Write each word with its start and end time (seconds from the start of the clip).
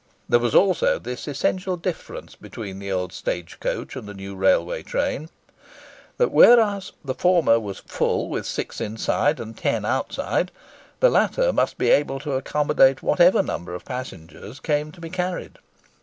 There 0.27 0.39
was 0.39 0.55
also 0.55 0.97
this 0.97 1.27
essential 1.27 1.77
difference 1.77 2.33
between 2.35 2.79
the 2.79 2.91
old 2.91 3.13
stage 3.13 3.59
coach 3.59 3.95
and 3.95 4.07
the 4.07 4.15
new 4.15 4.35
railway 4.35 4.81
train, 4.81 5.29
that, 6.17 6.31
whereas 6.31 6.91
the 7.05 7.13
former 7.13 7.59
was 7.59 7.77
"full" 7.85 8.27
with 8.27 8.47
six 8.47 8.81
inside 8.81 9.39
and 9.39 9.55
ten 9.55 9.85
outside, 9.85 10.49
the 11.01 11.11
latter 11.11 11.53
must 11.53 11.77
be 11.77 11.91
able 11.91 12.19
to 12.21 12.31
accommodate 12.33 13.03
whatever 13.03 13.43
number 13.43 13.75
of 13.75 13.85
passengers 13.85 14.59
came 14.59 14.91
to 14.91 14.99
be 15.01 15.11
carried. 15.11 15.59